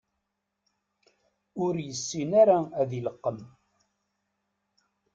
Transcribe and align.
Ur 1.65 1.75
yessin 1.87 2.31
ara 2.41 2.57
ad 2.81 2.89
ileqqem. 2.99 3.39